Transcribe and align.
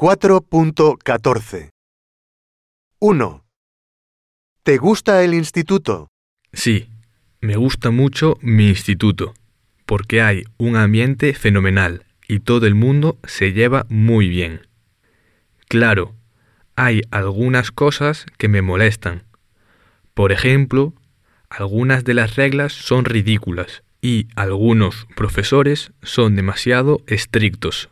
4.14 0.00 1.70
1. 3.00 3.44
¿Te 4.62 4.76
gusta 4.76 5.24
el 5.24 5.34
instituto? 5.34 6.06
Sí, 6.52 6.88
me 7.40 7.56
gusta 7.56 7.90
mucho 7.90 8.38
mi 8.40 8.68
instituto, 8.68 9.34
porque 9.86 10.22
hay 10.22 10.44
un 10.56 10.76
ambiente 10.76 11.34
fenomenal 11.34 12.04
y 12.28 12.38
todo 12.38 12.68
el 12.68 12.76
mundo 12.76 13.18
se 13.24 13.52
lleva 13.52 13.86
muy 13.88 14.28
bien. 14.28 14.68
Claro, 15.66 16.14
hay 16.76 17.02
algunas 17.10 17.72
cosas 17.72 18.24
que 18.36 18.46
me 18.46 18.62
molestan. 18.62 19.24
Por 20.14 20.30
ejemplo, 20.30 20.94
algunas 21.50 22.04
de 22.04 22.14
las 22.14 22.36
reglas 22.36 22.72
son 22.72 23.04
ridículas 23.04 23.82
y 24.00 24.28
algunos 24.36 25.08
profesores 25.16 25.90
son 26.04 26.36
demasiado 26.36 27.00
estrictos. 27.08 27.90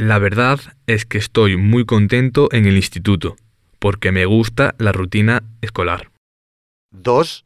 La 0.00 0.20
verdad 0.20 0.60
es 0.86 1.04
que 1.04 1.18
estoy 1.18 1.56
muy 1.56 1.84
contento 1.84 2.48
en 2.52 2.66
el 2.66 2.76
instituto, 2.76 3.36
porque 3.80 4.12
me 4.12 4.26
gusta 4.26 4.76
la 4.78 4.92
rutina 4.92 5.42
escolar. 5.60 6.12
2. 6.92 7.44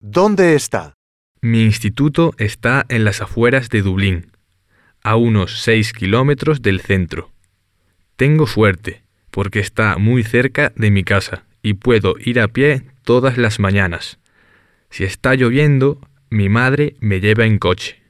¿Dónde 0.00 0.56
está? 0.56 0.94
Mi 1.40 1.62
instituto 1.62 2.34
está 2.36 2.84
en 2.88 3.04
las 3.04 3.20
afueras 3.20 3.68
de 3.68 3.82
Dublín, 3.82 4.32
a 5.04 5.14
unos 5.14 5.60
6 5.60 5.92
kilómetros 5.92 6.62
del 6.62 6.80
centro. 6.80 7.30
Tengo 8.16 8.48
suerte, 8.48 9.04
porque 9.30 9.60
está 9.60 9.98
muy 9.98 10.24
cerca 10.24 10.72
de 10.74 10.90
mi 10.90 11.04
casa 11.04 11.44
y 11.62 11.74
puedo 11.74 12.16
ir 12.18 12.40
a 12.40 12.48
pie 12.48 12.82
todas 13.04 13.38
las 13.38 13.60
mañanas. 13.60 14.18
Si 14.90 15.04
está 15.04 15.36
lloviendo, 15.36 16.00
mi 16.28 16.48
madre 16.48 16.96
me 16.98 17.20
lleva 17.20 17.46
en 17.46 17.58
coche. 17.58 18.02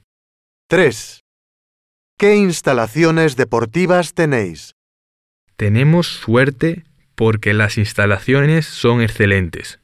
3. 0.69 1.18
¿Qué 2.19 2.35
instalaciones 2.35 3.37
deportivas 3.37 4.13
tenéis? 4.13 4.75
Tenemos 5.55 6.07
suerte 6.07 6.83
porque 7.15 7.53
las 7.53 7.77
instalaciones 7.77 8.65
son 8.65 9.01
excelentes. 9.01 9.79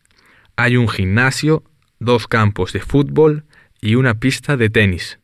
Hay 0.58 0.76
un 0.76 0.90
gimnasio, 0.90 1.64
dos 1.98 2.28
campos 2.28 2.74
de 2.74 2.82
fútbol 2.82 3.46
y 3.80 3.96
una 3.96 4.16
pista 4.16 4.58
de 4.58 4.70
tenis. 4.70 5.18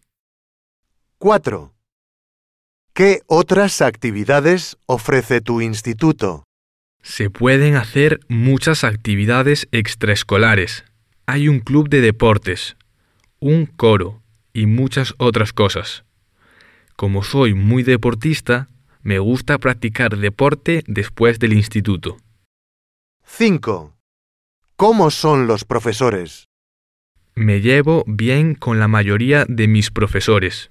4. 1.17 1.73
¿Qué 2.93 3.19
otras 3.27 3.81
actividades 3.81 4.77
ofrece 4.85 5.41
tu 5.41 5.59
instituto? 5.59 6.45
Se 7.03 7.29
pueden 7.29 7.75
hacer 7.75 8.21
muchas 8.29 8.85
actividades 8.85 9.67
extraescolares. 9.73 10.85
Hay 11.25 11.49
un 11.49 11.59
club 11.59 11.89
de 11.89 11.99
deportes, 11.99 12.77
un 13.41 13.65
coro 13.65 14.23
y 14.53 14.65
muchas 14.65 15.13
otras 15.17 15.51
cosas. 15.51 16.05
Como 17.01 17.23
soy 17.23 17.55
muy 17.55 17.81
deportista, 17.81 18.67
me 19.01 19.17
gusta 19.17 19.57
practicar 19.57 20.17
deporte 20.17 20.83
después 20.85 21.39
del 21.39 21.53
instituto. 21.53 22.17
5. 23.25 23.97
¿Cómo 24.75 25.09
son 25.09 25.47
los 25.47 25.65
profesores? 25.65 26.45
Me 27.33 27.59
llevo 27.59 28.03
bien 28.05 28.53
con 28.53 28.77
la 28.77 28.87
mayoría 28.87 29.45
de 29.49 29.67
mis 29.67 29.89
profesores, 29.89 30.69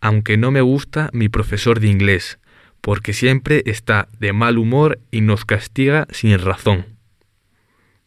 aunque 0.00 0.38
no 0.38 0.50
me 0.50 0.62
gusta 0.62 1.10
mi 1.12 1.28
profesor 1.28 1.78
de 1.78 1.88
inglés, 1.88 2.38
porque 2.80 3.12
siempre 3.12 3.62
está 3.66 4.08
de 4.18 4.32
mal 4.32 4.56
humor 4.56 4.98
y 5.10 5.20
nos 5.20 5.44
castiga 5.44 6.06
sin 6.10 6.38
razón. 6.38 6.86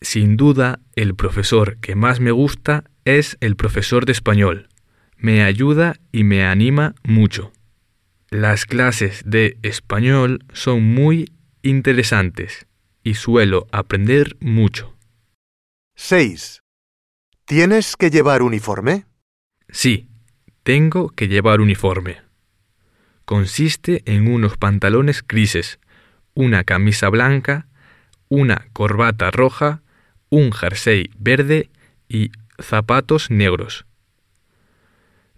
Sin 0.01 0.37
duda, 0.37 0.79
el 0.95 1.13
profesor 1.13 1.77
que 1.77 1.93
más 1.93 2.19
me 2.19 2.31
gusta 2.31 2.85
es 3.05 3.37
el 3.41 3.55
profesor 3.55 4.07
de 4.07 4.13
español. 4.13 4.69
Me 5.17 5.43
ayuda 5.43 5.97
y 6.11 6.23
me 6.23 6.43
anima 6.43 6.95
mucho. 7.03 7.51
Las 8.31 8.67
clases 8.67 9.23
de 9.25 9.57
español 9.63 10.45
son 10.53 10.83
muy 10.83 11.33
interesantes 11.63 12.67
y 13.03 13.15
suelo 13.15 13.65
aprender 13.71 14.37
mucho. 14.39 14.95
6. 15.95 16.61
¿Tienes 17.45 17.95
que 17.97 18.11
llevar 18.11 18.43
uniforme? 18.43 19.05
Sí, 19.69 20.09
tengo 20.61 21.09
que 21.09 21.27
llevar 21.27 21.59
uniforme. 21.59 22.21
Consiste 23.25 24.03
en 24.05 24.31
unos 24.31 24.57
pantalones 24.57 25.25
grises, 25.27 25.79
una 26.35 26.63
camisa 26.63 27.09
blanca, 27.09 27.67
una 28.27 28.67
corbata 28.73 29.31
roja, 29.31 29.81
un 30.29 30.51
jersey 30.51 31.09
verde 31.17 31.71
y 32.07 32.29
zapatos 32.59 33.31
negros. 33.31 33.87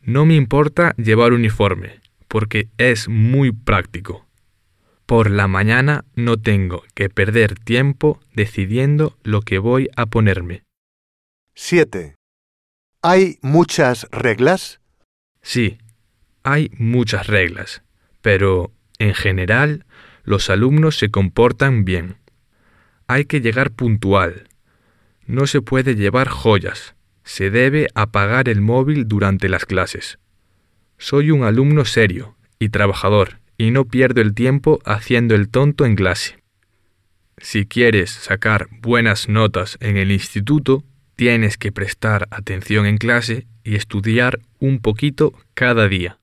No 0.01 0.25
me 0.25 0.35
importa 0.35 0.93
llevar 0.97 1.31
uniforme, 1.31 2.01
porque 2.31 2.69
es 2.77 3.09
muy 3.09 3.51
práctico. 3.51 4.25
Por 5.05 5.29
la 5.29 5.49
mañana 5.49 6.05
no 6.15 6.37
tengo 6.37 6.81
que 6.93 7.09
perder 7.09 7.55
tiempo 7.55 8.21
decidiendo 8.33 9.17
lo 9.21 9.41
que 9.41 9.57
voy 9.57 9.89
a 9.97 10.05
ponerme. 10.05 10.63
7. 11.55 12.15
¿Hay 13.01 13.37
muchas 13.41 14.07
reglas? 14.11 14.79
Sí, 15.41 15.77
hay 16.41 16.71
muchas 16.77 17.27
reglas, 17.27 17.83
pero 18.21 18.71
en 18.97 19.13
general 19.13 19.85
los 20.23 20.49
alumnos 20.49 20.97
se 20.97 21.11
comportan 21.11 21.83
bien. 21.83 22.15
Hay 23.07 23.25
que 23.25 23.41
llegar 23.41 23.71
puntual. 23.71 24.47
No 25.25 25.47
se 25.47 25.61
puede 25.61 25.95
llevar 25.95 26.29
joyas. 26.29 26.95
Se 27.25 27.49
debe 27.49 27.89
apagar 27.93 28.47
el 28.47 28.61
móvil 28.61 29.05
durante 29.09 29.49
las 29.49 29.65
clases. 29.65 30.17
Soy 31.01 31.31
un 31.31 31.43
alumno 31.43 31.83
serio 31.83 32.35
y 32.59 32.69
trabajador 32.69 33.39
y 33.57 33.71
no 33.71 33.85
pierdo 33.85 34.21
el 34.21 34.35
tiempo 34.35 34.79
haciendo 34.85 35.33
el 35.33 35.49
tonto 35.49 35.87
en 35.87 35.95
clase. 35.95 36.43
Si 37.39 37.65
quieres 37.65 38.11
sacar 38.11 38.67
buenas 38.81 39.27
notas 39.27 39.79
en 39.81 39.97
el 39.97 40.11
instituto, 40.11 40.83
tienes 41.15 41.57
que 41.57 41.71
prestar 41.71 42.27
atención 42.29 42.85
en 42.85 42.99
clase 42.99 43.47
y 43.63 43.77
estudiar 43.77 44.41
un 44.59 44.79
poquito 44.79 45.33
cada 45.55 45.87
día. 45.87 46.19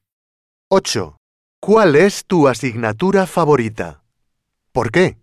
8. 0.69 1.16
¿Cuál 1.60 1.97
es 1.97 2.25
tu 2.25 2.47
asignatura 2.47 3.27
favorita? 3.27 4.05
¿Por 4.71 4.93
qué? 4.93 5.16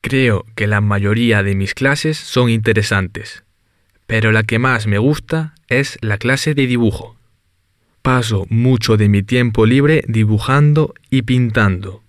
Creo 0.00 0.46
que 0.56 0.66
la 0.66 0.80
mayoría 0.80 1.42
de 1.42 1.54
mis 1.54 1.74
clases 1.74 2.16
son 2.16 2.48
interesantes, 2.48 3.44
pero 4.06 4.32
la 4.32 4.44
que 4.44 4.58
más 4.58 4.86
me 4.86 4.96
gusta 4.96 5.54
es 5.68 5.98
la 6.00 6.16
clase 6.16 6.54
de 6.54 6.66
dibujo. 6.66 7.18
Paso 8.04 8.46
mucho 8.50 8.98
de 8.98 9.08
mi 9.08 9.22
tiempo 9.22 9.64
libre 9.64 10.04
dibujando 10.06 10.92
y 11.08 11.22
pintando, 11.22 12.02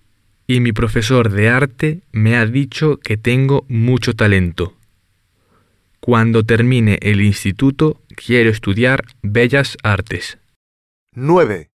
y 0.46 0.60
mi 0.60 0.74
profesor 0.74 1.32
de 1.32 1.48
arte 1.48 2.02
me 2.12 2.36
ha 2.36 2.46
dicho 2.46 2.98
que 2.98 3.16
tengo 3.16 3.66
mucho 3.70 4.14
talento. 4.14 4.74
Cuando 6.02 6.44
termine 6.44 7.00
el 7.02 7.22
instituto 7.22 8.02
quiero 8.14 8.50
estudiar 8.50 9.06
bellas 9.22 9.78
artes. 9.84 10.38
9. 11.14 11.70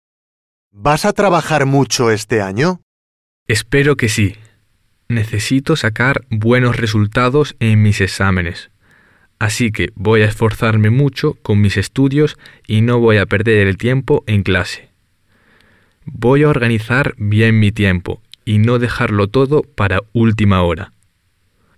¿Vas 0.73 1.05
a 1.05 1.13
trabajar 1.13 1.65
mucho 1.65 2.11
este 2.11 2.43
año? 2.43 2.81
Espero 3.47 3.97
que 3.97 4.09
sí. 4.09 4.35
Necesito 5.09 5.77
sacar 5.77 6.25
buenos 6.29 6.77
resultados 6.77 7.55
en 7.61 7.83
mis 7.83 8.01
exámenes. 8.01 8.73
Así 9.39 9.71
que 9.71 9.91
voy 9.95 10.23
a 10.23 10.27
esforzarme 10.27 10.91
mucho 10.91 11.35
con 11.43 11.61
mis 11.61 11.77
estudios 11.77 12.37
y 12.67 12.81
no 12.81 12.99
voy 12.99 13.19
a 13.19 13.27
perder 13.27 13.69
el 13.69 13.77
tiempo 13.77 14.25
en 14.27 14.43
clase. 14.43 14.89
Voy 16.05 16.43
a 16.43 16.49
organizar 16.49 17.15
bien 17.19 17.61
mi 17.61 17.71
tiempo 17.71 18.23
y 18.45 18.59
no 18.59 18.79
dejarlo 18.79 19.29
todo 19.29 19.63
para 19.63 20.01
última 20.13 20.63
hora. 20.63 20.93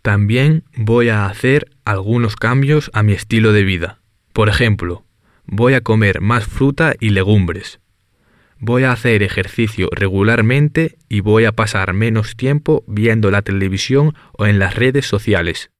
También 0.02 0.64
voy 0.76 1.10
a 1.10 1.26
hacer 1.26 1.70
algunos 1.84 2.36
cambios 2.36 2.90
a 2.94 3.02
mi 3.02 3.12
estilo 3.12 3.52
de 3.52 3.64
vida. 3.64 3.98
Por 4.32 4.48
ejemplo, 4.48 5.04
voy 5.44 5.74
a 5.74 5.82
comer 5.82 6.20
más 6.20 6.44
fruta 6.44 6.94
y 6.98 7.10
legumbres. 7.10 7.80
Voy 8.58 8.84
a 8.84 8.92
hacer 8.92 9.22
ejercicio 9.22 9.88
regularmente 9.90 10.96
y 11.08 11.20
voy 11.20 11.44
a 11.44 11.52
pasar 11.52 11.92
menos 11.92 12.36
tiempo 12.36 12.84
viendo 12.86 13.30
la 13.30 13.42
televisión 13.42 14.14
o 14.32 14.46
en 14.46 14.58
las 14.58 14.74
redes 14.74 15.06
sociales. 15.06 15.70